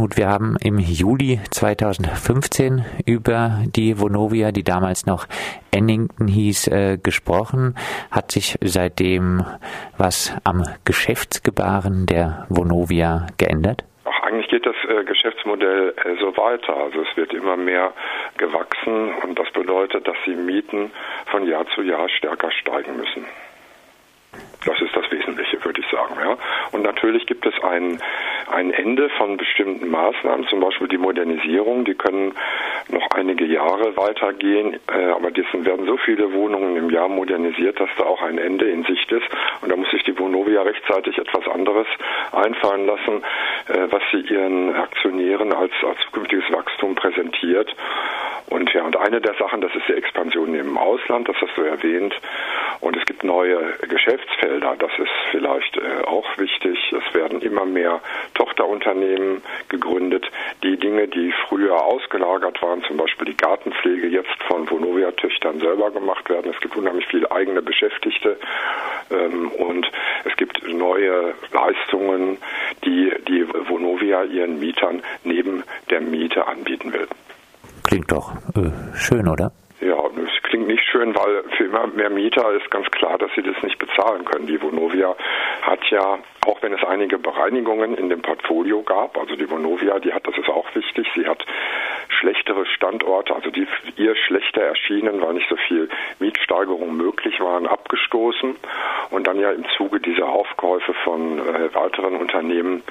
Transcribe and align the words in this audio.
Knut, 0.00 0.16
wir 0.16 0.28
haben 0.28 0.56
im 0.64 0.78
Juli 0.78 1.40
2015 1.50 2.86
über 3.04 3.58
die 3.66 4.00
Vonovia, 4.00 4.50
die 4.50 4.64
damals 4.64 5.04
noch 5.04 5.26
Ennington 5.72 6.26
hieß, 6.26 6.68
äh, 6.68 6.96
gesprochen. 6.96 7.74
Hat 8.10 8.32
sich 8.32 8.56
seitdem 8.62 9.44
was 9.98 10.34
am 10.42 10.64
Geschäftsgebaren 10.86 12.06
der 12.06 12.46
Vonovia 12.48 13.26
geändert? 13.36 13.84
Ach, 14.06 14.22
eigentlich 14.22 14.48
geht 14.48 14.64
das 14.64 14.76
äh, 14.88 15.04
Geschäftsmodell 15.04 15.92
äh, 16.02 16.16
so 16.18 16.34
weiter. 16.34 16.74
Also 16.78 17.02
es 17.02 17.14
wird 17.18 17.34
immer 17.34 17.58
mehr 17.58 17.92
gewachsen 18.38 19.12
und 19.22 19.38
das 19.38 19.50
bedeutet, 19.50 20.08
dass 20.08 20.16
die 20.24 20.34
Mieten 20.34 20.92
von 21.26 21.46
Jahr 21.46 21.66
zu 21.74 21.82
Jahr 21.82 22.08
stärker 22.08 22.50
steigen 22.52 22.96
müssen. 22.96 23.26
Das 24.64 24.80
ist 24.80 24.94
das 24.94 25.10
Wesentliche, 25.10 25.64
würde 25.64 25.80
ich 25.80 25.86
sagen. 25.90 26.14
Ja. 26.20 26.36
Und 26.72 26.82
natürlich 26.82 27.26
gibt 27.26 27.46
es 27.46 27.54
ein, 27.62 28.00
ein 28.50 28.70
Ende 28.72 29.08
von 29.10 29.36
bestimmten 29.36 29.88
Maßnahmen, 29.90 30.46
zum 30.48 30.60
Beispiel 30.60 30.88
die 30.88 30.98
Modernisierung, 30.98 31.84
die 31.84 31.94
können 31.94 32.32
noch 32.88 33.10
einige 33.14 33.44
Jahre 33.44 33.96
weitergehen, 33.96 34.78
äh, 34.92 35.10
aber 35.10 35.30
dessen 35.30 35.64
werden 35.64 35.86
so 35.86 35.96
viele 35.96 36.32
Wohnungen 36.32 36.76
im 36.76 36.90
Jahr 36.90 37.08
modernisiert, 37.08 37.78
dass 37.80 37.90
da 37.96 38.04
auch 38.04 38.22
ein 38.22 38.38
Ende 38.38 38.68
in 38.68 38.84
Sicht 38.84 39.10
ist. 39.12 39.26
Und 39.62 39.70
da 39.70 39.76
muss 39.76 39.90
sich 39.90 40.02
die 40.04 40.18
Vonovia 40.18 40.62
rechtzeitig 40.62 41.18
etwas 41.18 41.46
anderes 41.48 41.86
einfallen 42.32 42.86
lassen, 42.86 43.22
äh, 43.68 43.86
was 43.90 44.02
sie 44.12 44.20
ihren 44.32 44.74
Aktionären 44.74 45.52
als, 45.52 45.72
als 45.82 45.98
zukünftiges 46.06 46.50
Wachstum 46.52 46.94
präsentiert. 46.94 47.74
Und 48.60 48.70
ja, 48.74 48.84
und 48.84 48.94
eine 48.94 49.22
der 49.22 49.32
Sachen, 49.36 49.62
das 49.62 49.74
ist 49.74 49.88
die 49.88 49.94
Expansion 49.94 50.54
im 50.54 50.76
Ausland, 50.76 51.26
das 51.26 51.36
hast 51.40 51.56
du 51.56 51.62
erwähnt. 51.62 52.14
Und 52.80 52.94
es 52.94 53.06
gibt 53.06 53.24
neue 53.24 53.72
Geschäftsfelder, 53.88 54.76
das 54.78 54.90
ist 54.98 55.10
vielleicht 55.30 55.78
äh, 55.78 56.04
auch 56.04 56.26
wichtig. 56.36 56.78
Es 56.92 57.14
werden 57.14 57.40
immer 57.40 57.64
mehr 57.64 58.00
Tochterunternehmen 58.34 59.40
gegründet. 59.70 60.30
Die 60.62 60.76
Dinge, 60.76 61.08
die 61.08 61.32
früher 61.48 61.82
ausgelagert 61.82 62.60
waren, 62.60 62.82
zum 62.82 62.98
Beispiel 62.98 63.28
die 63.28 63.36
Gartenpflege, 63.38 64.08
jetzt 64.08 64.42
von 64.46 64.68
Vonovia-Töchtern 64.68 65.58
selber 65.60 65.90
gemacht 65.90 66.28
werden. 66.28 66.52
Es 66.54 66.60
gibt 66.60 66.76
unheimlich 66.76 67.06
viele 67.06 67.30
eigene 67.30 67.62
Beschäftigte 67.62 68.36
ähm, 69.10 69.52
und 69.52 69.90
es 70.26 70.36
gibt 70.36 70.68
neue 70.68 71.32
Leistungen, 71.50 72.36
die 72.84 73.10
die 73.26 73.48
Vonovia 73.70 74.24
ihren 74.24 74.60
Mietern 74.60 75.02
neben 75.24 75.64
der 75.88 76.02
Miete 76.02 76.46
anbieten 76.46 76.92
will. 76.92 77.08
Klingt 77.90 78.12
doch 78.12 78.30
äh, 78.54 78.70
schön, 78.96 79.26
oder? 79.26 79.50
Ja, 79.80 79.96
es 79.96 80.42
klingt 80.44 80.68
nicht 80.68 80.84
schön, 80.84 81.12
weil 81.12 81.42
für 81.56 81.64
immer 81.64 81.88
mehr 81.88 82.08
Mieter 82.08 82.52
ist 82.52 82.70
ganz 82.70 82.88
klar, 82.92 83.18
dass 83.18 83.32
sie 83.34 83.42
das 83.42 83.60
nicht 83.64 83.80
bezahlen 83.80 84.24
können. 84.26 84.46
Die 84.46 84.62
Vonovia 84.62 85.16
hat 85.62 85.80
ja, 85.90 86.20
auch 86.46 86.62
wenn 86.62 86.72
es 86.72 86.84
einige 86.84 87.18
Bereinigungen 87.18 87.96
in 87.96 88.08
dem 88.08 88.22
Portfolio 88.22 88.84
gab, 88.84 89.18
also 89.18 89.34
die 89.34 89.50
Vonovia, 89.50 89.98
die 89.98 90.12
hat, 90.12 90.24
das 90.24 90.38
ist 90.38 90.48
auch 90.48 90.72
wichtig, 90.72 91.08
sie 91.16 91.26
hat 91.26 91.44
schlechtere 92.20 92.64
Standorte, 92.66 93.34
also 93.34 93.50
die 93.50 93.66
ihr 93.96 94.14
schlechter 94.14 94.60
erschienen, 94.62 95.20
weil 95.20 95.34
nicht 95.34 95.48
so 95.48 95.56
viel 95.56 95.88
Mietsteigerung 96.20 96.96
möglich 96.96 97.40
waren, 97.40 97.66
abgestoßen 97.66 98.54
und 99.10 99.26
dann 99.26 99.40
ja 99.40 99.50
im 99.50 99.64
Zuge 99.76 99.98
dieser 99.98 100.28
Aufkäufe 100.28 100.94
von 101.02 101.40
äh, 101.40 101.74
weiteren 101.74 102.14
Unternehmen 102.18 102.84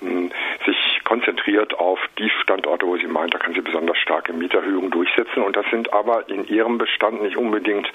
mh, 0.00 0.30
sich 0.64 0.93
konzentriert 1.14 1.78
auf 1.78 2.00
die 2.18 2.28
Standorte, 2.42 2.86
wo 2.86 2.96
sie 2.96 3.06
meint, 3.06 3.32
da 3.32 3.38
kann 3.38 3.54
sie 3.54 3.60
besonders 3.60 3.96
starke 3.98 4.32
Mieterhöhungen 4.32 4.90
durchsetzen. 4.90 5.44
Und 5.44 5.54
das 5.54 5.64
sind 5.70 5.92
aber 5.92 6.28
in 6.28 6.44
ihrem 6.48 6.76
Bestand 6.76 7.22
nicht 7.22 7.36
unbedingt 7.36 7.86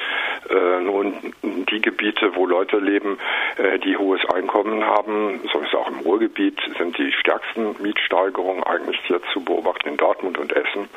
äh, 0.49 0.81
nur 0.81 1.11
die 1.43 1.81
Gebiete, 1.81 2.33
wo 2.35 2.45
Leute 2.45 2.77
leben, 2.77 3.17
äh, 3.57 3.77
die 3.79 3.97
hohes 3.97 4.21
Einkommen 4.29 4.85
haben, 4.85 5.41
sondern 5.51 5.73
auch 5.73 5.89
im 5.89 5.99
Ruhrgebiet 5.99 6.57
sind 6.77 6.97
die 6.97 7.11
stärksten 7.11 7.75
Mietsteigerungen 7.81 8.63
eigentlich 8.63 8.97
hier 9.05 9.19
zu 9.33 9.43
beobachten 9.43 9.89
in 9.89 9.97
Dortmund 9.97 10.37
und 10.37 10.53
Essen. 10.53 10.87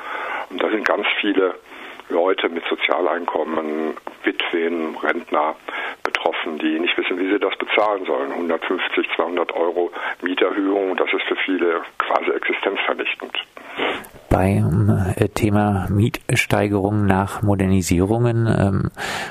Und 0.50 0.62
da 0.62 0.70
sind 0.70 0.86
ganz 0.86 1.08
viele 1.20 1.56
Leute 2.08 2.48
mit 2.50 2.64
Sozialeinkommen, 2.68 3.94
Witwen, 4.22 4.94
Rentner 5.02 5.56
betroffen, 6.22 6.58
die 6.58 6.78
nicht 6.78 6.96
wissen, 6.96 7.18
wie 7.18 7.30
sie 7.30 7.38
das 7.38 7.56
bezahlen 7.56 8.04
sollen. 8.04 8.32
150, 8.32 9.06
200 9.16 9.52
Euro 9.52 9.90
Mieterhöhung, 10.22 10.96
das 10.96 11.12
ist 11.12 11.22
für 11.22 11.36
viele 11.44 11.82
quasi 11.98 12.30
existenzvernichtend. 12.30 13.32
Beim 14.30 15.14
äh, 15.16 15.28
Thema 15.28 15.86
Mietsteigerung 15.90 17.06
nach 17.06 17.42
Modernisierungen 17.42 18.46
ähm, 18.46 18.90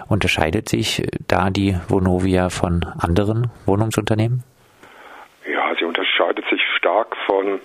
unterscheidet 0.09 0.69
sich 0.69 1.03
da 1.28 1.50
die 1.50 1.75
Vonovia 1.88 2.50
von 2.50 2.85
anderen 3.00 3.50
Wohnungsunternehmen? 3.66 4.44
Ja, 5.52 5.73
sie 5.79 5.85
unterscheidet 5.85 6.46
sich 6.50 6.62
stark 6.78 7.16
von 7.25 7.59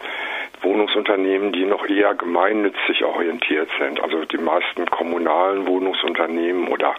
Wohnungsunternehmen, 0.63 1.53
die 1.53 1.67
noch 1.67 1.87
eher 1.87 2.15
gemeinnützig 2.15 3.05
orientiert 3.05 3.69
sind. 3.79 4.01
Also 4.01 4.25
die 4.25 4.39
meisten 4.39 4.87
kommunalen 4.87 5.67
Wohnungsunternehmen 5.67 6.69
oder 6.69 6.95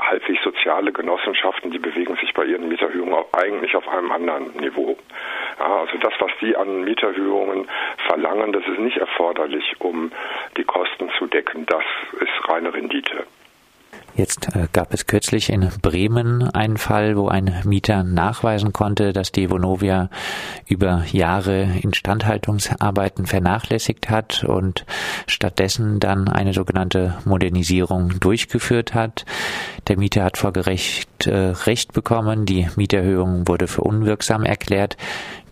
halbwegs 0.00 0.42
soziale 0.42 0.92
Genossenschaften, 0.92 1.70
die 1.70 1.78
bewegen 1.78 2.16
sich 2.16 2.32
bei 2.34 2.44
ihren 2.44 2.68
Mieterhöhungen 2.68 3.24
eigentlich 3.32 3.74
auf 3.76 3.86
einem 3.88 4.10
anderen 4.12 4.52
Niveau. 4.56 4.96
Ja, 5.58 5.80
also 5.80 5.98
das, 5.98 6.12
was 6.20 6.30
die 6.40 6.56
an 6.56 6.84
Mieterhöhungen 6.84 7.68
verlangen, 8.06 8.52
das 8.52 8.66
ist 8.66 8.78
nicht 8.78 8.96
erforderlich, 8.96 9.76
um 9.80 10.12
die 10.56 10.64
Kosten 10.64 11.10
zu 11.18 11.26
decken. 11.26 11.66
Das 11.66 11.84
ist 12.20 12.48
reine 12.48 12.72
Rendite. 12.72 13.26
Jetzt 14.18 14.48
äh, 14.56 14.66
gab 14.72 14.92
es 14.92 15.06
kürzlich 15.06 15.48
in 15.48 15.68
Bremen 15.80 16.42
einen 16.42 16.76
Fall, 16.76 17.16
wo 17.16 17.28
ein 17.28 17.54
Mieter 17.64 18.02
nachweisen 18.02 18.72
konnte, 18.72 19.12
dass 19.12 19.30
die 19.30 19.48
Vonovia 19.48 20.10
über 20.66 21.04
Jahre 21.12 21.68
Instandhaltungsarbeiten 21.80 23.26
vernachlässigt 23.26 24.10
hat 24.10 24.42
und 24.42 24.84
stattdessen 25.28 26.00
dann 26.00 26.26
eine 26.26 26.52
sogenannte 26.52 27.16
Modernisierung 27.26 28.18
durchgeführt 28.18 28.92
hat. 28.92 29.24
Der 29.86 29.96
Mieter 29.96 30.24
hat 30.24 30.36
vor 30.36 30.52
Gericht 30.52 31.28
äh, 31.28 31.52
Recht 31.66 31.92
bekommen, 31.92 32.44
die 32.44 32.66
Mieterhöhung 32.74 33.46
wurde 33.46 33.68
für 33.68 33.82
unwirksam 33.82 34.42
erklärt. 34.42 34.96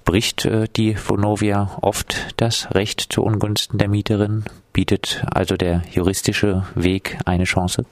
Bricht 0.04 0.44
äh, 0.44 0.66
die 0.74 0.96
Vonovia 0.98 1.78
oft 1.82 2.34
das 2.36 2.74
Recht 2.74 3.00
zu 3.12 3.22
Ungunsten 3.22 3.78
der 3.78 3.88
Mieterin? 3.88 4.42
Bietet 4.72 5.24
also 5.32 5.56
der 5.56 5.84
juristische 5.92 6.64
Weg 6.74 7.16
eine 7.26 7.44
Chance? 7.44 7.84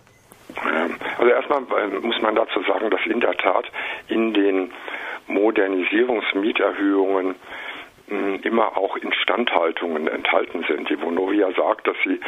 Also 1.25 1.35
erstmal 1.35 1.63
ähm, 1.81 2.03
muss 2.03 2.21
man 2.21 2.35
dazu 2.35 2.63
sagen, 2.65 2.91
dass 2.91 3.01
in 3.07 3.21
der 3.21 3.35
Tat 3.39 3.65
in 4.09 4.35
den 4.35 4.71
Modernisierungsmieterhöhungen 5.27 7.35
hm, 8.09 8.41
immer 8.43 8.77
auch 8.77 8.99
Instandhaltungen 8.99 10.07
enthalten 10.07 10.67
sind. 10.69 10.91
Die 10.91 11.01
Vonovia 11.01 11.51
sagt, 11.53 11.89
dass 11.89 11.97
sie 12.05 12.21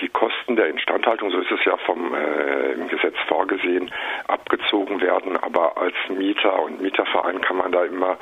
die 0.00 0.08
Kosten 0.08 0.56
der 0.56 0.68
Instandhaltung, 0.68 1.30
so 1.30 1.40
ist 1.40 1.50
es 1.50 1.62
ja 1.66 1.76
vom 1.76 2.14
äh, 2.14 2.72
im 2.72 2.88
Gesetz 2.88 3.16
vorgesehen, 3.26 3.90
abgezogen 4.28 5.02
werden. 5.02 5.36
Aber 5.36 5.76
als 5.76 5.96
Mieter 6.08 6.62
und 6.62 6.80
Mieterverein 6.80 7.42
kann 7.42 7.58
man 7.58 7.70
da 7.70 7.84
immer 7.84 8.16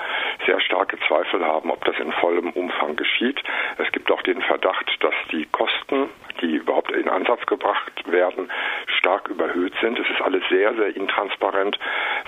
sehr 0.44 0.60
starke 0.60 0.98
Zweifel 1.06 1.46
haben, 1.46 1.70
ob 1.70 1.84
das 1.84 1.96
in 2.00 2.10
vollem 2.10 2.50
Umfang 2.50 2.96
geschieht. 2.96 3.40
Es 3.78 3.92
gibt 3.92 4.10
auch 4.10 4.22
den 4.22 4.42
Verdacht, 4.42 4.90
dass 5.00 5.14
die 5.30 5.46
Kosten, 5.52 6.08
die 6.40 6.56
überhaupt 6.56 6.90
in 6.90 7.08
Ansatz 7.08 7.46
gebracht 7.46 7.92
werden, 8.10 8.50
stark 9.06 9.28
überhöht 9.28 9.72
sind. 9.80 9.98
Es 10.00 10.10
ist 10.10 10.20
alles 10.20 10.42
sehr, 10.50 10.74
sehr 10.74 10.96
intransparent, 10.96 11.78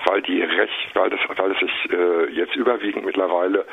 weil 0.05 0.21
die 0.21 0.41
Recht, 0.41 0.95
weil 0.95 1.09
das, 1.09 1.19
weil 1.35 1.51
es 1.51 1.59
sich 1.59 1.91
äh, 1.91 2.31
jetzt 2.31 2.55
überwiegend 2.55 3.05
mittlerweile 3.05 3.65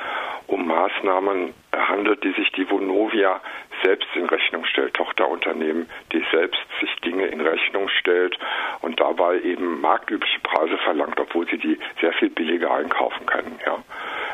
um 0.48 0.66
Maßnahmen 0.66 1.54
handelt, 1.72 2.24
die 2.24 2.32
sich 2.32 2.50
die 2.52 2.68
Vonovia 2.68 3.40
selbst 3.84 4.08
in 4.16 4.26
Rechnung 4.26 4.64
stellt, 4.64 4.94
Tochterunternehmen, 4.94 5.88
die 6.12 6.24
selbst 6.32 6.60
sich 6.80 6.92
Dinge 7.04 7.26
in 7.26 7.40
Rechnung 7.40 7.88
stellt 8.00 8.36
und 8.80 8.98
dabei 8.98 9.40
eben 9.40 9.80
marktübliche 9.80 10.40
Preise 10.40 10.76
verlangt, 10.78 11.20
obwohl 11.20 11.46
sie 11.46 11.58
die 11.58 11.78
sehr 12.00 12.12
viel 12.14 12.30
billiger 12.30 12.72
einkaufen 12.72 13.24
können. 13.26 13.60
Ja. 13.64 13.78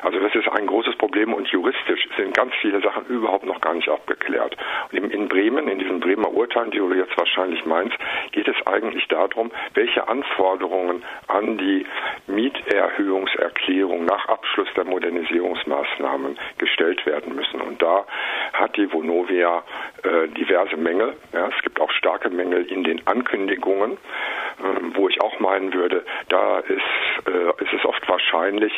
Also 0.03 0.19
das 0.19 0.35
ist 0.35 0.49
ein 0.49 0.67
großes 0.67 0.97
Problem 0.97 1.33
und 1.33 1.49
juristisch 1.49 2.09
sind 2.17 2.35
ganz 2.35 2.53
viele 2.61 2.81
Sachen 2.81 3.07
überhaupt 3.07 3.47
noch 3.47 3.61
gar 3.61 3.75
nicht 3.75 3.89
abgeklärt. 3.89 4.57
Und 4.91 5.13
in 5.13 5.29
Bremen, 5.29 5.69
in 5.69 5.79
diesen 5.79 6.01
Bremer 6.01 6.33
Urteilen, 6.33 6.71
die 6.71 6.79
du 6.79 6.93
jetzt 6.93 7.17
wahrscheinlich 7.17 7.65
meinst, 7.65 7.97
geht 8.33 8.49
es 8.49 8.57
eigentlich 8.67 9.07
darum, 9.09 9.53
welche 9.75 10.09
Anforderungen 10.09 11.05
an 11.29 11.57
die 11.57 11.87
Mieterhöhungserklärung 12.27 14.05
nach 14.05 14.27
Abschluss 14.27 14.69
der 14.77 14.85
Modernisierungsmaßnahmen 14.85 16.39
gestellt 16.59 17.07
werden 17.07 17.35
müssen. 17.35 17.61
Und 17.61 17.81
da 17.81 18.05
hat 18.53 18.77
die 18.77 18.93
Vonovia 18.93 19.63
äh, 20.03 20.29
diverse 20.29 20.77
Mängel. 20.77 21.15
Ja, 21.33 21.49
es 21.49 21.63
gibt 21.63 21.81
auch 21.81 21.91
starke 21.93 22.31
Mängel 22.31 22.65
in 22.67 22.85
den 22.85 23.07
Ankündigungen, 23.07 23.93
äh, 23.93 24.95
wo 24.95 25.09
ich 25.09 25.21
auch 25.21 25.39
meinen 25.41 25.73
würde, 25.73 26.05
da 26.29 26.59
ist, 26.59 27.29
äh, 27.29 27.63
ist 27.63 27.73
es 27.73 27.85
oft 27.85 28.07
wahrscheinlich, 28.09 28.73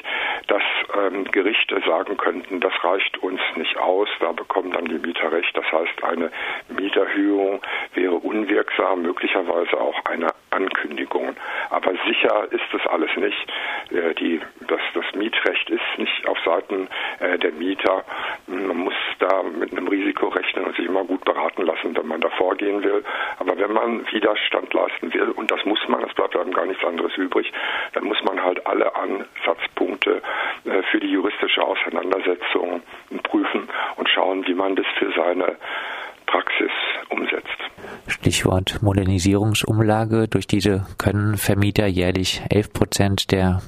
dass 0.48 0.62
ähm, 0.96 1.24
Gerichte 1.24 1.80
sagen 1.86 2.16
könnten, 2.16 2.60
das 2.60 2.72
reicht 2.82 3.18
uns 3.18 3.40
nicht 3.56 3.76
aus, 3.76 4.08
da 4.20 4.32
bekommen 4.32 4.72
dann 4.72 4.86
die 4.86 4.98
Mieter 4.98 5.32
recht. 5.32 5.56
Das 5.56 5.70
heißt, 5.70 6.04
eine 6.04 6.30
Mieterhöhung 6.68 7.60
wäre 7.94 8.14
unwirksam, 8.14 9.02
möglicherweise 9.02 9.80
auch 9.80 10.04
eine 10.04 10.28
Ankündigung. 10.50 11.36
Aber 11.70 11.92
sicher 12.06 12.46
ist 12.50 12.64
das 12.72 12.86
alles 12.86 13.10
nicht. 13.16 13.52
Äh, 13.90 14.14
die, 14.14 14.40
das, 14.68 14.80
das 14.94 15.04
Mietrecht 15.14 15.70
ist 15.70 15.98
nicht 15.98 16.28
auf 16.28 16.38
Seiten 16.44 16.88
äh, 17.20 17.38
der 17.38 17.52
Mieter 17.52 18.04
Man 18.46 18.76
muss 18.76 18.94
da 19.18 19.42
mit 19.42 19.72
einem 19.72 19.88
Risiko 19.88 20.28
rechnen 20.28 20.66
und 20.66 20.76
sich 20.76 20.86
immer 20.86 21.04
gut 21.04 21.24
beraten 21.24 21.62
lassen, 21.62 21.96
wenn 21.96 22.06
man 22.06 22.20
da 22.20 22.28
vorgehen 22.30 22.82
will. 22.82 23.02
Aber 23.38 23.56
wenn 23.58 23.72
man 23.72 24.06
Widerstand 24.12 24.72
leisten 24.74 25.12
will, 25.14 25.30
und 25.30 25.50
das 25.50 25.64
muss 25.64 25.80
man, 25.88 26.02
es 26.04 26.14
bleibt 26.14 26.36
einem 26.36 26.52
gar 26.52 26.66
nichts 26.66 26.84
anderes 26.84 27.16
übrig, 27.16 27.50
dann 27.94 28.04
muss 28.04 28.22
man 28.24 28.42
halt 28.42 28.66
alle 28.66 28.94
Ansatzpunkte 28.94 30.20
äh, 30.64 30.82
für 30.90 31.00
die 31.00 31.10
juristische 31.10 31.62
Auseinandersetzung 31.62 32.82
prüfen 33.22 33.68
und 33.96 34.08
schauen, 34.08 34.46
wie 34.46 34.54
man 34.54 34.76
das 34.76 34.86
für 34.98 35.10
seine 35.12 35.56
Praxis 36.34 36.72
umsetzt. 37.10 37.46
Stichwort 38.08 38.82
Modernisierungsumlage. 38.82 40.26
Durch 40.26 40.48
diese 40.48 40.84
können 40.98 41.36
Vermieter 41.36 41.86
jährlich 41.86 42.42
11 42.50 42.72
Prozent 42.72 43.30
der 43.30 43.62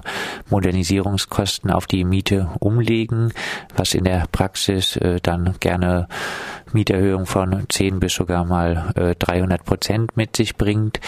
Modernisierungskosten 0.51 1.71
auf 1.71 1.87
die 1.87 2.03
Miete 2.03 2.51
umlegen, 2.59 3.33
was 3.77 3.95
in 3.95 4.03
der 4.03 4.25
Praxis 4.33 4.97
äh, 4.97 5.21
dann 5.23 5.55
gerne 5.61 6.09
Mieterhöhung 6.73 7.27
von 7.27 7.67
10 7.69 8.01
bis 8.01 8.15
sogar 8.15 8.45
mal 8.45 8.93
äh, 8.97 9.15
300 9.15 9.65
Prozent 9.65 10.17
mit 10.17 10.35
sich 10.35 10.57
bringt. 10.57 10.99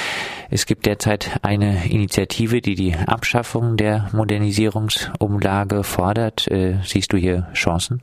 Es 0.50 0.64
gibt 0.64 0.86
derzeit 0.86 1.40
eine 1.42 1.90
Initiative, 1.90 2.60
die 2.60 2.76
die 2.76 2.94
Abschaffung 2.94 3.76
der 3.76 4.08
Modernisierungsumlage 4.12 5.82
fordert. 5.82 6.46
Äh, 6.46 6.76
siehst 6.84 7.12
du 7.12 7.16
hier 7.16 7.48
Chancen? 7.52 8.00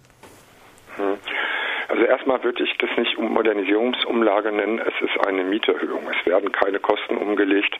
Also 1.95 2.07
erstmal 2.07 2.43
würde 2.43 2.61
ich 2.61 2.77
das 2.79 2.89
nicht 2.97 3.17
Modernisierungsumlage 3.17 4.51
nennen, 4.51 4.79
es 4.79 4.93
ist 4.99 5.25
eine 5.25 5.45
Mieterhöhung. 5.45 6.01
Es 6.11 6.25
werden 6.25 6.51
keine 6.51 6.77
Kosten 6.79 7.15
umgelegt, 7.15 7.73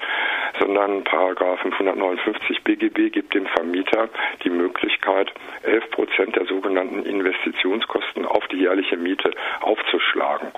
sondern 0.58 1.04
Paragraph 1.04 1.60
559 1.60 2.64
BGB 2.64 3.12
gibt 3.12 3.34
dem 3.34 3.46
Vermieter 3.46 4.08
die 4.46 4.52
Möglichkeit, 4.52 5.34
11 5.64 5.92
Prozent 5.92 6.36
der 6.38 6.46
sogenannten 6.46 7.04
Investitionskosten 7.04 8.26
auf 8.26 8.48
die 8.48 8.60
jährliche 8.60 8.96
Miete 8.96 9.32
aufzuschlagen. 9.60 10.54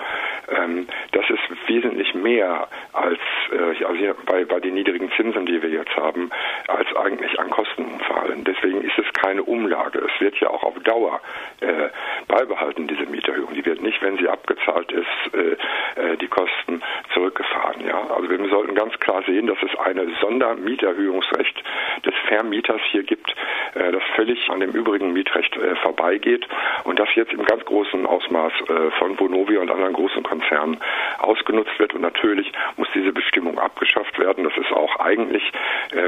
Ähm, 0.55 0.87
das 1.13 1.27
ist 1.27 1.67
wesentlich 1.67 2.13
mehr 2.13 2.67
als 2.93 3.19
äh, 3.51 3.83
also 3.83 4.15
bei, 4.27 4.45
bei 4.45 4.59
den 4.59 4.75
niedrigen 4.75 5.11
Zinsen, 5.17 5.47
die 5.47 5.63
wir 5.63 5.69
jetzt 5.69 5.95
haben, 5.95 6.29
als 6.67 6.95
eigentlich 6.95 7.39
an 7.39 7.49
Kosten 7.49 7.85
umfallen. 7.85 8.43
Deswegen 8.43 8.81
ist 8.81 8.99
es 8.99 9.11
keine 9.13 9.41
Umlage. 9.41 9.99
Es 9.99 10.21
wird 10.21 10.35
ja 10.39 10.51
auch 10.51 10.61
auf 10.61 10.77
Dauer 10.83 11.21
äh, 11.61 11.89
beibehalten, 12.27 12.87
diese 12.87 13.07
Mieterhöhung. 13.07 13.46
Die 13.55 13.65
wird 13.65 13.81
nicht, 13.81 14.01
wenn 14.01 14.17
sie 14.17 14.27
abgezahlt 14.27 14.91
ist, 14.91 15.33
äh, 15.33 15.55
äh, 15.95 16.17
die 16.17 16.27
Kosten 16.27 16.81
zurückgefahren. 17.13 17.85
Ja? 17.85 18.07
Also 18.15 18.29
wir 18.29 18.49
sollten 18.49 18.75
ganz 18.75 18.97
klar 18.99 19.23
sehen, 19.25 19.47
dass 19.47 19.57
es 19.63 19.77
eine 19.79 20.07
Sondermieterhöhungsrecht 20.21 21.63
des 22.05 22.13
Vermieters 22.27 22.81
hier 22.91 23.03
gibt, 23.03 23.33
äh, 23.75 23.91
das 23.91 24.03
völlig 24.15 24.49
an 24.49 24.59
dem 24.59 24.71
übrigen 24.71 25.13
Mietrecht 25.13 25.57
vorbeigeht 25.81 26.47
und 26.83 26.99
das 26.99 27.07
jetzt 27.15 27.33
im 27.33 27.43
ganz 27.45 27.63
großen 27.65 28.05
Ausmaß 28.05 28.53
von 28.99 29.19
Vonovia 29.19 29.59
und 29.61 29.71
anderen 29.71 29.93
großen 29.93 30.23
Konzernen 30.23 30.77
ausgenutzt 31.19 31.77
wird. 31.79 31.93
Und 31.93 32.01
natürlich 32.01 32.51
muss 32.75 32.87
diese 32.93 33.11
Bestimmung 33.11 33.57
abgeschafft 33.59 34.19
werden. 34.19 34.43
Das 34.43 34.55
ist 34.57 34.71
auch 34.71 34.99
eigentlich 34.99 35.51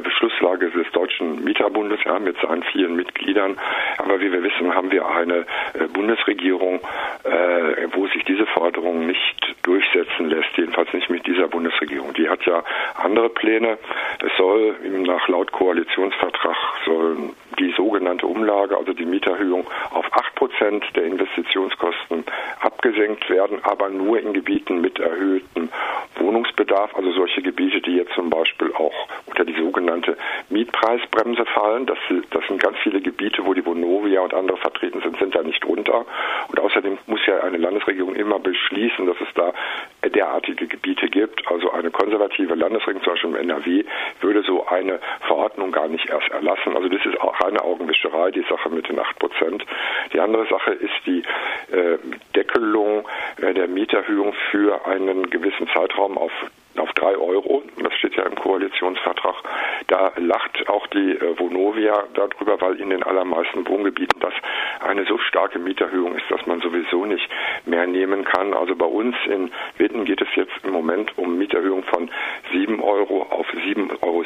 Beschlusslage 0.03 0.69
des 0.71 0.91
Deutschen 0.91 1.43
Mieterbundes 1.43 1.99
ja, 2.05 2.19
mit 2.19 2.37
seinen 2.41 2.63
vielen 2.63 2.95
Mitgliedern. 2.95 3.57
Aber 3.97 4.19
wie 4.19 4.31
wir 4.31 4.43
wissen, 4.43 4.73
haben 4.75 4.91
wir 4.91 5.07
eine 5.07 5.45
Bundesregierung, 5.93 6.81
äh, 7.29 7.87
wo 7.93 8.07
sich 8.07 8.23
diese 8.25 8.45
Forderung 8.45 9.05
nicht 9.05 9.55
durchsetzen 9.63 10.29
lässt, 10.29 10.49
jedenfalls 10.57 10.91
nicht 10.93 11.09
mit 11.09 11.27
dieser 11.27 11.47
Bundesregierung. 11.47 12.13
Die 12.13 12.29
hat 12.29 12.43
ja 12.45 12.63
andere 12.95 13.29
Pläne. 13.29 13.77
Es 14.23 14.31
soll 14.37 14.75
nach 15.05 15.27
laut 15.27 15.51
Koalitionsvertrag 15.51 16.57
sollen 16.85 17.35
die 17.59 17.71
sogenannte 17.75 18.25
Umlage, 18.25 18.77
also 18.77 18.93
die 18.93 19.05
Mieterhöhung, 19.05 19.67
auf 19.91 20.05
8 20.11 20.35
Prozent 20.35 20.85
der 20.95 21.03
Investitionskosten 21.03 22.23
abgesenkt 22.61 23.29
werden, 23.29 23.59
aber 23.63 23.89
nur 23.89 24.19
in 24.19 24.33
Gebieten 24.33 24.81
mit 24.81 24.99
erhöhtem 24.99 25.69
Wohnungsbedarf, 26.19 26.95
also 26.95 27.11
solche 27.11 27.41
Gebiete, 27.41 27.81
die 27.81 27.95
jetzt 27.95 28.13
zum 28.13 28.29
Beispiel 28.29 28.71
auch 28.73 29.07
unter 29.25 29.45
die 29.45 29.53
sogenannte 29.53 30.17
Mietpreisbremse 30.49 31.45
fallen. 31.45 31.85
Das, 31.85 31.97
das 32.31 32.45
sind 32.47 32.61
ganz 32.61 32.77
viele 32.83 33.01
Gebiete, 33.01 33.45
wo 33.45 33.53
die 33.53 33.65
Vonovia 33.65 34.21
und 34.21 34.33
andere 34.33 34.57
vertreten 34.57 35.01
sind, 35.01 35.17
sind 35.19 35.35
da 35.35 35.43
nicht 35.43 35.63
drunter. 35.63 36.05
Und 36.49 36.59
außerdem 36.59 36.97
muss 37.07 37.25
ja 37.25 37.39
eine 37.41 37.57
Landesregierung 37.57 38.15
immer 38.15 38.39
beschließen, 38.39 39.05
dass 39.05 39.17
es 39.21 39.33
da 39.35 39.53
derartige 40.03 40.67
Gebiete 40.67 41.07
gibt. 41.09 41.45
Also 41.51 41.71
eine 41.71 41.91
konservative 41.91 42.55
Landesregierung, 42.55 43.03
zum 43.03 43.13
Beispiel 43.13 43.29
im 43.31 43.35
NRW, 43.35 43.83
würde 44.21 44.43
so 44.43 44.65
eine 44.67 44.99
Verordnung 45.27 45.71
gar 45.71 45.87
nicht 45.87 46.09
erst 46.09 46.29
erlassen. 46.29 46.75
Also 46.75 46.89
das 46.89 47.05
ist 47.05 47.19
auch 47.21 47.39
reine 47.41 47.63
Augenwischerei, 47.63 48.31
die 48.31 48.45
Sache 48.49 48.69
mit 48.69 48.87
den 48.89 48.99
8 48.99 49.19
Prozent. 49.19 49.65
Die 50.13 50.19
andere 50.19 50.45
Sache 50.47 50.71
ist 50.71 50.93
die 51.05 51.23
äh, 51.71 51.97
Deckelung 52.35 53.07
äh, 53.41 53.53
der 53.53 53.67
Mieterhöhung 53.67 54.33
für 54.51 54.85
einen 54.85 55.29
gewissen 55.29 55.67
Zeitraum 55.73 56.17
auf 56.17 56.31
auf 56.77 56.93
drei 56.93 57.17
Euro. 57.17 57.63
Das 57.81 57.93
steht 57.95 58.15
ja 58.15 58.23
im 58.23 58.35
Koalitionsvertrag. 58.35 59.28
Lacht 60.17 60.69
auch 60.69 60.87
die 60.87 61.11
äh, 61.11 61.39
Vonovia 61.39 62.03
darüber, 62.13 62.59
weil 62.61 62.79
in 62.79 62.89
den 62.89 63.03
allermeisten 63.03 63.67
Wohngebieten 63.67 64.19
das 64.19 64.33
eine 64.79 65.05
so 65.05 65.17
starke 65.17 65.59
Mieterhöhung 65.59 66.15
ist, 66.15 66.29
dass 66.29 66.45
man 66.45 66.61
sowieso 66.61 67.05
nicht 67.05 67.27
mehr 67.65 67.87
nehmen 67.87 68.23
kann. 68.23 68.53
Also 68.53 68.75
bei 68.75 68.85
uns 68.85 69.15
in 69.27 69.51
Witten 69.77 70.05
geht 70.05 70.21
es 70.21 70.27
jetzt 70.35 70.53
im 70.63 70.71
Moment 70.71 71.17
um 71.17 71.37
Mieterhöhung 71.37 71.83
von 71.83 72.09
7 72.51 72.81
Euro 72.81 73.23
auf 73.29 73.47
7,36 73.53 74.01
Euro, 74.01 74.23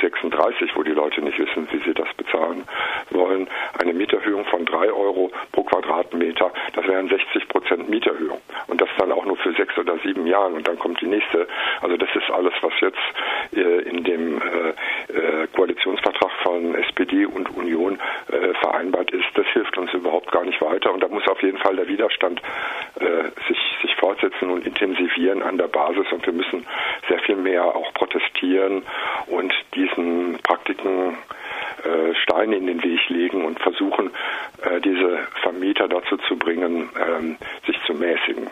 wo 0.75 0.83
die 0.83 0.91
Leute 0.91 1.21
nicht 1.21 1.39
wissen, 1.39 1.67
wie 1.71 1.79
sie 1.79 1.93
das 1.93 2.11
bezahlen 2.15 2.63
wollen. 3.11 3.47
Eine 3.79 3.93
Mieterhöhung 3.93 4.45
von 4.45 4.65
3 4.65 4.91
Euro 4.91 5.31
pro 5.51 5.63
Quadratmeter, 5.63 6.51
das 6.73 6.87
wären 6.87 7.09
60 7.09 7.47
Prozent 7.47 7.89
Mieterhöhung. 7.89 8.41
Und 8.67 8.81
das 8.81 8.89
dann 8.97 9.11
auch 9.11 9.25
nur 9.25 9.37
für 9.37 9.53
sechs 9.53 9.77
oder 9.77 9.97
sieben 9.99 10.25
Jahren. 10.27 10.53
Und 10.53 10.67
dann 10.67 10.79
kommt 10.79 11.01
die 11.01 11.07
nächste. 11.07 11.47
Also 11.81 11.97
das 11.97 12.09
ist 12.15 12.29
alles, 12.31 12.53
was 12.61 12.73
jetzt 12.79 12.97
äh, 13.55 13.81
in 13.89 14.03
dem 14.03 14.37
äh, 14.37 14.73
Koalitionsvertrag 15.53 16.31
von 16.43 16.75
SPD 16.75 17.25
und 17.25 17.49
Union 17.55 17.99
äh, 18.31 18.53
vereinbart 18.55 19.11
ist, 19.11 19.25
das 19.35 19.45
hilft 19.47 19.77
uns 19.77 19.93
überhaupt 19.93 20.31
gar 20.31 20.43
nicht 20.43 20.61
weiter. 20.61 20.93
Und 20.93 21.01
da 21.01 21.07
muss 21.07 21.27
auf 21.27 21.41
jeden 21.41 21.57
Fall 21.57 21.75
der 21.75 21.87
Widerstand 21.87 22.41
äh, 22.99 23.23
sich, 23.47 23.57
sich 23.81 23.95
fortsetzen 23.95 24.49
und 24.49 24.65
intensivieren 24.65 25.41
an 25.43 25.57
der 25.57 25.67
Basis. 25.67 26.05
Und 26.11 26.25
wir 26.25 26.33
müssen 26.33 26.65
sehr 27.07 27.19
viel 27.19 27.35
mehr 27.35 27.63
auch 27.63 27.93
protestieren 27.93 28.83
und 29.27 29.53
diesen 29.75 30.39
Praktiken 30.43 31.17
äh, 31.83 32.15
Steine 32.15 32.55
in 32.55 32.67
den 32.67 32.83
Weg 32.83 33.09
legen 33.09 33.45
und 33.45 33.59
versuchen, 33.59 34.11
äh, 34.63 34.79
diese 34.81 35.19
Vermieter 35.41 35.87
dazu 35.87 36.17
zu 36.27 36.37
bringen, 36.37 36.89
ähm, 36.99 37.37
sich 37.65 37.77
zu 37.85 37.93
mäßigen. 37.93 38.49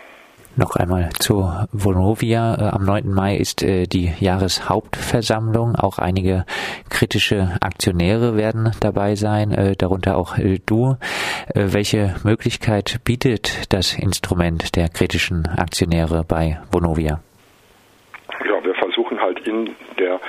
Noch 0.57 0.75
einmal 0.75 1.09
zu 1.17 1.49
Vonovia. 1.71 2.55
Äh, 2.55 2.75
am 2.75 2.83
9. 2.83 3.13
Mai 3.13 3.37
ist 3.37 3.63
äh, 3.63 3.85
die 3.85 4.11
Jahreshauptversammlung. 4.19 5.75
Auch 5.77 5.97
einige 5.97 6.45
kritische 6.89 7.55
Aktionäre 7.61 8.35
werden 8.35 8.71
dabei 8.81 9.15
sein, 9.15 9.51
äh, 9.53 9.75
darunter 9.77 10.17
auch 10.17 10.35
du. 10.65 10.97
Welche 11.53 12.15
Möglichkeit 12.23 12.99
bietet 13.05 13.73
das 13.73 13.97
Instrument 13.97 14.75
der 14.75 14.89
kritischen 14.89 15.45
Aktionäre 15.45 16.25
bei 16.27 16.59
Vonovia? 16.71 17.21
Ja, 18.45 18.63
wir 18.63 18.75
versuchen 18.75 19.19
halt 19.19 19.39
in 19.47 19.69
der 19.97 20.19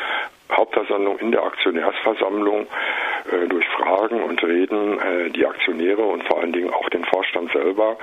Hauptversammlung, 0.56 1.18
in 1.18 1.32
der 1.32 1.42
Aktionärsversammlung 1.42 2.66
äh, 3.30 3.48
durch 3.48 3.66
Fragen 3.68 4.22
und 4.22 4.42
Reden 4.42 4.98
äh, 4.98 5.30
die 5.30 5.46
Aktionäre 5.46 6.02
und 6.02 6.24
vor 6.24 6.40
allen 6.40 6.52
Dingen 6.52 6.72
auch 6.72 6.88
den 6.90 7.04
Vorstand 7.04 7.52
selber 7.52 7.96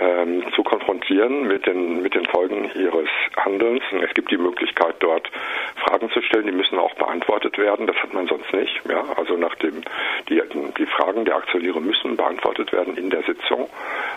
ähm, 0.00 0.44
zu 0.54 0.62
konfrontieren 0.62 1.46
mit 1.48 1.66
den, 1.66 2.02
mit 2.02 2.14
den 2.14 2.26
Folgen 2.26 2.70
ihres 2.74 3.08
Handelns. 3.36 3.82
Und 3.92 4.02
es 4.02 4.14
gibt 4.14 4.30
die 4.30 4.36
Möglichkeit, 4.36 4.96
dort 5.00 5.30
Fragen 5.76 6.10
zu 6.10 6.22
stellen, 6.22 6.46
die 6.46 6.52
müssen 6.52 6.78
auch 6.78 6.94
beantwortet 6.94 7.58
werden. 7.58 7.86
Das 7.86 7.96
hat 7.96 8.14
man 8.14 8.26
sonst 8.26 8.52
nicht. 8.52 8.80
Ja? 8.88 9.04
Also 9.16 9.36
nachdem 9.36 9.82
die, 10.28 10.40
die 10.78 10.86
Fragen 10.86 11.24
der 11.24 11.36
Aktionäre 11.36 11.80
müssen 11.80 12.16
beantwortet 12.16 12.72
werden 12.72 12.96
in 12.96 13.10
der 13.10 13.22
Sitzung. 13.22 13.68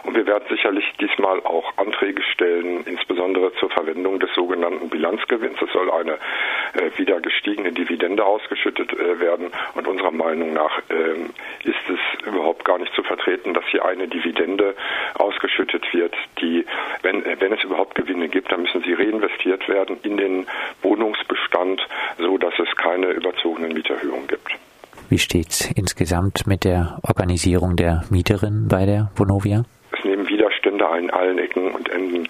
Und 0.03 0.15
wir 0.15 0.25
werden 0.27 0.45
sicherlich 0.49 0.85
diesmal 0.99 1.39
auch 1.43 1.73
Anträge 1.77 2.21
stellen, 2.33 2.83
insbesondere 2.85 3.53
zur 3.55 3.69
Verwendung 3.69 4.19
des 4.19 4.29
sogenannten 4.35 4.89
Bilanzgewinns. 4.89 5.61
Es 5.61 5.71
soll 5.73 5.91
eine 5.91 6.17
wieder 6.97 7.19
gestiegene 7.21 7.71
Dividende 7.71 8.25
ausgeschüttet 8.25 8.91
äh, 8.93 9.19
werden. 9.19 9.51
Und 9.75 9.87
unserer 9.87 10.11
Meinung 10.11 10.53
nach 10.53 10.81
ähm, 10.89 11.31
ist 11.63 11.75
es 11.89 12.27
überhaupt 12.27 12.65
gar 12.65 12.77
nicht 12.77 12.93
zu 12.93 13.03
vertreten, 13.03 13.53
dass 13.53 13.65
hier 13.71 13.85
eine 13.85 14.07
Dividende 14.07 14.75
ausgeschüttet 15.15 15.85
wird, 15.93 16.15
die, 16.41 16.65
wenn, 17.01 17.25
äh, 17.25 17.37
wenn 17.39 17.53
es 17.53 17.63
überhaupt 17.63 17.95
Gewinne 17.95 18.29
gibt, 18.29 18.51
dann 18.51 18.61
müssen 18.61 18.83
sie 18.83 18.93
reinvestiert 18.93 19.67
werden 19.67 19.97
in 20.03 20.17
den 20.17 20.47
Wohnungsbestand, 20.81 21.81
so 22.17 22.37
dass 22.37 22.53
es 22.59 22.75
keine 22.75 23.07
überzogenen 23.11 23.73
Mieterhöhungen 23.73 24.27
gibt. 24.27 24.51
Wie 25.09 25.19
steht 25.19 25.49
es 25.49 25.71
insgesamt 25.71 26.47
mit 26.47 26.63
der 26.63 26.99
Organisierung 27.03 27.75
der 27.75 28.03
Mieterin 28.09 28.67
bei 28.67 28.85
der 28.85 29.11
Vonovia? 29.15 29.63
Widerstände 30.65 30.87
an 30.87 31.09
allen 31.11 31.37
Ecken 31.37 31.71
und 31.71 31.89
Enden 31.89 32.27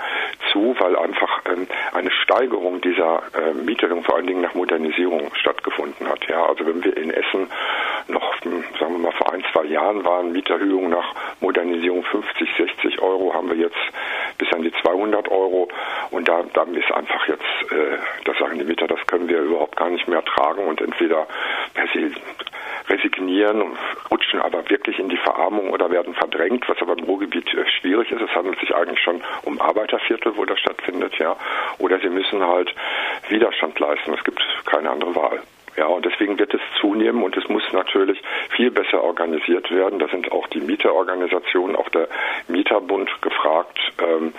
zu, 0.51 0.75
weil 0.80 0.96
einfach 0.96 1.42
ähm, 1.46 1.68
eine 1.94 2.12
Steigerung 2.12 2.82
dieser 2.82 3.24
äh, 3.34 3.54
Mieterhöhung 3.54 4.04
vor 4.04 4.15
allen 4.18 4.27
Dingen 4.27 4.42
nach 4.42 4.54
Modernisierung 4.54 5.34
stattgefunden 5.36 6.08
hat. 6.08 6.27
Ja, 6.27 6.46
also 6.46 6.65
wenn 6.65 6.84
wir 6.84 6.96
in 6.98 7.12
Essen 7.12 7.48
noch, 8.08 8.42
hm, 8.42 8.63
sagen 8.80 8.94
wir 8.94 9.00
mal, 9.00 9.12
vor 9.13 9.34
ein, 9.34 9.44
zwei 9.54 9.65
Jahren 9.65 10.04
waren 10.04 10.32
Mieterhöhungen 10.34 10.89
nach 10.89 11.13
Modernisierung 11.39 12.04
50, 12.04 12.50
60 12.58 13.01
Euro, 13.01 13.34
haben 13.34 13.50
wir 13.50 13.58
jetzt 13.58 13.75
bis 14.38 14.51
an 14.54 14.63
die 14.63 14.74
200 14.82 15.30
Euro. 15.30 15.70
Und 16.12 16.27
da, 16.27 16.44
da 16.54 16.63
ist 16.63 16.92
einfach 16.92 17.27
jetzt, 17.27 17.72
äh, 17.72 17.98
das 18.25 18.38
sagen 18.38 18.60
die 18.60 18.65
Mieter, 18.65 18.88
das 18.88 19.00
können 19.08 19.30
wir 19.30 19.39
überhaupt 19.39 19.77
gar 19.77 19.89
nicht 19.89 20.08
mehr 20.08 20.24
tragen 20.25 20.68
und 20.68 20.82
entweder 20.82 21.27
resignieren 22.89 23.77
rutschen 24.36 24.39
aber 24.39 24.70
wirklich 24.70 25.00
in 25.00 25.10
die 25.10 25.18
Verarmung 25.18 25.70
oder 25.72 25.89
werden 25.92 26.13
verdrängt, 26.13 26.68
was 26.68 26.82
aber 26.82 26.98
im 26.98 27.06
Ruhrgebiet 27.06 27.54
äh, 27.54 27.65
schwierig 27.80 28.12
ist. 28.12 28.22
Es 28.22 28.36
handelt 28.36 28.60
sich 28.60 28.74
eigentlich 28.75 29.00
schon 29.01 29.22
um 29.44 29.60
Arbeiterviertel, 29.60 30.36
wo 30.36 30.46
das 30.46 30.60
stattfindet, 30.60 31.18
ja. 31.20 31.36
Oder 31.80 32.00
sie 32.00 32.10
müssen 32.10 32.46
halt 32.46 32.74
Widerstand 33.30 33.80
leisten. 33.80 34.13
Es 34.13 34.24
gibt 34.24 34.42
keine 34.65 34.89
andere 34.89 35.15
Wahl. 35.15 35.42
Ja, 35.77 35.88
und 35.88 36.06
deswegen 36.06 36.39
wird 36.39 36.54
es 36.54 36.62
zunehmen 36.80 37.22
und 37.22 37.36
es 37.36 37.50
muss 37.50 37.63
natürlich 37.74 38.22
viel 38.56 38.72
besser 38.72 39.04
organisiert 39.04 39.70
werden. 39.72 40.00
Da 40.00 40.08
sind 40.08 40.32
auch 40.32 40.48
die 40.48 40.62
Mieterorganisationen, 40.62 41.75
auch 41.75 41.89
der 41.89 42.08
Mieterbund 42.48 43.10
gefragt, 43.22 43.77
ähm, 44.00 44.34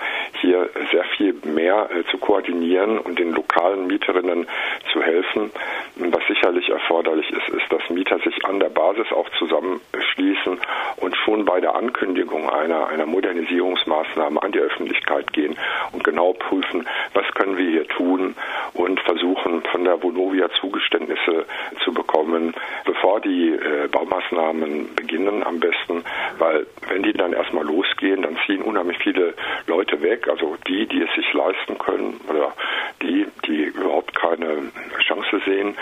hier 0.47 0.71
sehr 0.93 1.05
viel 1.17 1.35
mehr 1.45 1.91
äh, 1.91 2.05
zu 2.11 2.19
koordinieren 2.19 2.99
und 2.99 3.19
den 3.19 3.33
lokalen 3.33 3.89
Mieterinnen 3.89 4.47
zu 4.93 5.03
helfen. 5.03 5.51
Was 5.97 6.25
sicherlich 6.29 6.69
erforderlich 6.69 7.29
ist, 7.31 7.49
ist, 7.49 7.71
dass 7.71 7.91
Mieter 7.91 8.19
sich 8.21 8.45
an 8.45 8.61
der 8.61 8.69
Basis 8.69 9.11
auch 9.13 9.29
zusammenschließen 9.39 10.59
und 10.99 11.17
schon 11.17 11.45
bei 11.45 11.61
der 11.61 11.75
Ankündigung 11.75 12.49
einer, 12.49 12.87
einer 12.89 13.07
Modernisierungsmaßnahme 13.07 14.41
an 14.41 14.53
die 14.53 14.61
Öffentlichkeit 14.61 15.33
gehen 15.33 15.57
und 15.93 16.05
genau 16.05 16.33
prüfen, 16.33 16.87
was 17.13 17.27
können 17.35 17.57
wir 17.57 17.69
hier 17.69 17.89
tun 17.89 18.37
und 18.75 19.01
versuchen 19.01 19.63
von 19.73 19.85
der 19.85 20.01
Vonovia 20.03 20.49
Zugeständnisse 20.61 21.45
zu 21.85 21.93
bekommen, 21.93 22.55
bevor 22.85 23.21
die 23.21 23.51
äh, 23.51 23.89
Baumaßnahmen 23.91 24.95
beginnen 24.95 25.43
am 25.45 25.59
besten, 25.59 26.05
wenn 26.89 27.03
die 27.03 27.13
dann 27.13 27.33
erstmal 27.33 27.65
losgehen, 27.65 28.23
dann 28.23 28.37
ziehen 28.47 28.63
unheimlich 28.63 28.99
viele 28.99 29.35
Leute 29.67 30.01
weg, 30.03 30.29
also 30.29 30.57
die, 30.67 30.87
die 30.87 31.03
es 31.03 31.15
sich 31.15 31.33
leisten 31.33 31.79
können 31.79 32.21
oder 32.29 32.53
die, 33.03 33.27
die 33.47 33.65
überhaupt 33.65 34.15
keine 34.15 34.73
Chance 35.07 35.41
sehen, 35.45 35.75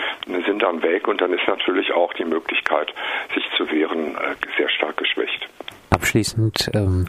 sind 0.47 0.63
dann 0.63 0.83
weg 0.83 1.07
und 1.09 1.21
dann 1.21 1.33
ist 1.33 1.47
natürlich 1.47 1.93
auch 1.93 2.13
die 2.15 2.25
Möglichkeit, 2.25 2.93
sich 3.35 3.45
zu 3.57 3.71
wehren, 3.71 4.17
äh, 4.17 4.35
sehr 4.57 4.69
stark 4.69 4.97
geschwächt. 4.97 5.49
Abschließend 5.91 6.71
ähm 6.75 7.07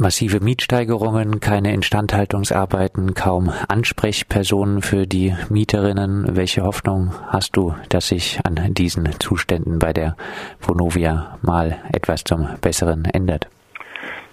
massive 0.00 0.40
Mietsteigerungen, 0.40 1.40
keine 1.40 1.72
Instandhaltungsarbeiten, 1.72 3.14
kaum 3.14 3.50
Ansprechpersonen 3.68 4.82
für 4.82 5.06
die 5.06 5.34
Mieterinnen. 5.48 6.36
Welche 6.36 6.62
Hoffnung 6.62 7.12
hast 7.28 7.56
du, 7.56 7.74
dass 7.90 8.08
sich 8.08 8.40
an 8.44 8.74
diesen 8.74 9.08
Zuständen 9.20 9.78
bei 9.78 9.92
der 9.92 10.16
Vonovia 10.60 11.38
mal 11.42 11.78
etwas 11.92 12.24
zum 12.24 12.48
Besseren 12.60 13.04
ändert? 13.04 13.48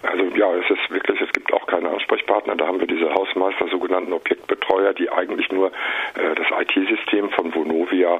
Also 0.03 0.26
ja, 0.37 0.53
es 0.53 0.69
ist 0.69 0.91
wirklich, 0.91 1.19
es 1.19 1.31
gibt 1.31 1.51
auch 1.51 1.65
keine 1.65 1.89
Ansprechpartner. 1.89 2.55
Da 2.55 2.67
haben 2.67 2.79
wir 2.79 2.87
diese 2.87 3.11
Hausmeister, 3.11 3.67
sogenannten 3.69 4.13
Objektbetreuer, 4.13 4.93
die 4.93 5.09
eigentlich 5.09 5.51
nur 5.51 5.67
äh, 5.67 6.35
das 6.35 6.47
IT-System 6.61 7.31
von 7.31 7.53
Vonovia 7.55 8.19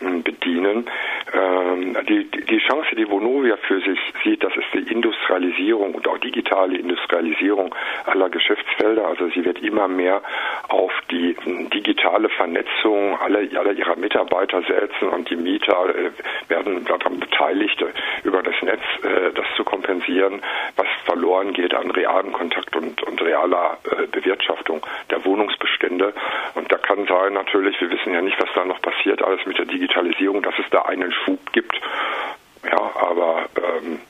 äh, 0.00 0.20
bedienen. 0.22 0.86
Ähm, 1.34 1.96
die, 2.08 2.30
die 2.30 2.58
Chance, 2.58 2.94
die 2.96 3.10
Vonovia 3.10 3.56
für 3.56 3.80
sich 3.80 3.98
sieht, 4.22 4.44
das 4.44 4.54
ist 4.56 4.66
die 4.72 4.92
Industrialisierung 4.92 5.94
und 5.94 6.06
auch 6.06 6.18
digitale 6.18 6.78
Industrialisierung 6.78 7.74
aller 8.06 8.30
Geschäftsfelder. 8.30 9.08
Also 9.08 9.28
sie 9.30 9.44
wird 9.44 9.60
immer 9.60 9.88
mehr 9.88 10.22
auf 10.68 10.92
die 11.10 11.34
digitale 11.74 12.28
Vernetzung 12.28 13.18
aller, 13.18 13.40
aller 13.58 13.72
ihrer 13.72 13.96
Mitarbeiter 13.96 14.62
setzen 14.62 15.08
und 15.08 15.28
die 15.28 15.36
Mieter 15.36 15.88
äh, 15.88 16.10
werden 16.48 16.84
daran 16.84 17.18
beteiligt, 17.18 17.84
über 18.22 18.42
das 18.42 18.54
Netz 18.62 18.82
äh, 19.02 19.32
das 19.34 19.46
zu 19.56 19.64
kompensieren, 19.64 20.40
was 20.76 20.86
verloren 21.04 21.47
geht 21.52 21.74
an 21.74 21.90
realen 21.90 22.32
Kontakt 22.32 22.74
und, 22.76 23.02
und 23.02 23.22
realer 23.22 23.78
äh, 23.84 24.06
Bewirtschaftung 24.06 24.84
der 25.10 25.24
Wohnungsbestände. 25.24 26.12
Und 26.54 26.70
da 26.70 26.76
kann 26.78 27.06
sein 27.06 27.32
natürlich, 27.34 27.80
wir 27.80 27.90
wissen 27.90 28.14
ja 28.14 28.22
nicht, 28.22 28.40
was 28.40 28.48
da 28.54 28.64
noch 28.64 28.80
passiert, 28.80 29.22
alles 29.22 29.44
mit 29.46 29.58
der 29.58 29.66
Digitalisierung, 29.66 30.42
dass 30.42 30.58
es 30.58 30.68
da 30.70 30.82
einen 30.82 31.12
Schub 31.12 31.52
gibt. 31.52 31.80
Ja, 32.64 32.90
aber 32.96 33.48
ähm, 33.56 34.00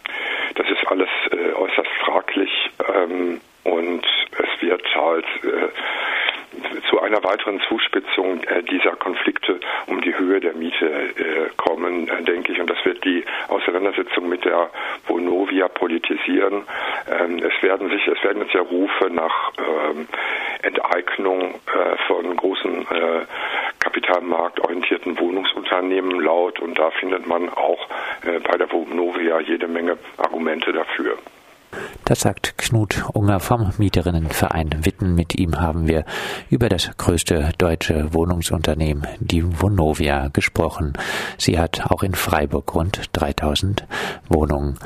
das 0.54 0.68
ist 0.70 0.86
alles 0.88 1.08
äh, 1.30 1.52
äußerst 1.52 1.90
fraglich 2.04 2.70
ähm, 2.94 3.40
und 3.64 4.06
es 4.32 4.62
wird 4.62 4.82
halt 4.94 5.26
äh, 5.44 5.68
zu 6.88 7.00
einer 7.00 7.22
weiteren 7.22 7.60
Zuspitzung 7.68 8.42
äh, 8.44 8.62
dieser 8.62 8.96
Konflikte 8.96 9.60
um 9.86 10.00
die 10.00 10.16
Höhe 10.16 10.40
der 10.40 10.54
Miete 10.54 10.86
äh, 10.86 11.50
kommen, 11.56 12.08
äh, 12.08 12.22
denke 12.22 12.52
ich. 12.52 12.60
Und 12.60 12.70
das 12.70 12.82
wird 12.84 13.04
die 13.04 13.24
Auseinandersetzung 13.48 14.28
mit 14.28 14.44
der 14.44 14.70
Vonovia 15.48 15.68
politisieren. 15.68 16.64
Ähm, 17.10 17.38
es 17.38 17.62
werden 17.62 17.88
sich, 17.90 18.06
es 18.06 18.22
werden 18.22 18.42
jetzt 18.42 18.54
ja 18.54 18.60
Rufe 18.60 19.10
nach 19.10 19.52
ähm, 19.58 20.06
Enteignung 20.62 21.54
äh, 21.54 21.96
von 22.06 22.36
großen 22.36 22.82
äh, 22.82 23.26
kapitalmarktorientierten 23.78 25.18
Wohnungsunternehmen 25.18 26.20
laut 26.20 26.60
und 26.60 26.78
da 26.78 26.90
findet 26.90 27.26
man 27.26 27.48
auch 27.48 27.88
äh, 28.24 28.38
bei 28.40 28.56
der 28.56 28.70
Vonovia 28.70 29.40
jede 29.40 29.68
Menge 29.68 29.98
Argumente 30.18 30.72
dafür. 30.72 31.16
Das 32.04 32.20
sagt 32.20 32.56
Knut 32.56 33.04
Unger 33.12 33.40
vom 33.40 33.72
Mieterinnenverein 33.76 34.84
Witten. 34.84 35.14
Mit 35.14 35.38
ihm 35.38 35.60
haben 35.60 35.86
wir 35.86 36.04
über 36.48 36.68
das 36.68 36.90
größte 36.96 37.50
deutsche 37.58 38.14
Wohnungsunternehmen, 38.14 39.06
die 39.20 39.42
Vonovia, 39.44 40.28
gesprochen. 40.28 40.94
Sie 41.36 41.58
hat 41.58 41.90
auch 41.90 42.02
in 42.02 42.14
Freiburg 42.14 42.74
rund 42.74 43.10
3000 43.12 43.86
Wohnungen. 44.28 44.78